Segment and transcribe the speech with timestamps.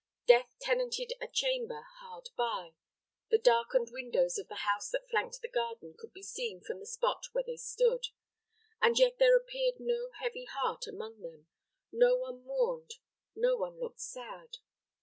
[0.25, 2.73] Death tenanted a chamber hard by;
[3.29, 6.87] the darkened windows of the house that flanked the garden could be seen from the
[6.87, 8.07] spot where they stood,
[8.81, 11.45] and yet there appeared no heavy heart among them.
[11.91, 12.95] No one mourned,
[13.35, 14.57] no one looked sad.